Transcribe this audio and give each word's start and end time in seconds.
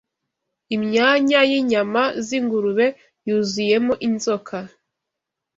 Imyanya 0.75 1.39
y’inyama 1.49 2.03
z’ingurube 2.25 2.87
yuzuyemo 3.27 3.93
inzoka 4.07 4.55